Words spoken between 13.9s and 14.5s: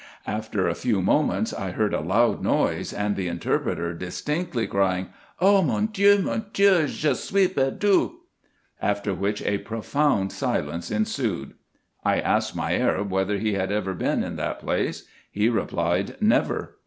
been in